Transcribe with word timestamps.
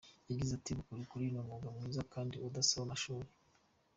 Yagize 0.29 0.51
ati 0.55 0.69
“Ubukorikori 0.73 1.25
ni 1.31 1.37
umwuga 1.41 1.67
mwiza 1.75 2.01
kandi 2.13 2.35
udasaba 2.47 2.81
amashuri. 2.85 3.29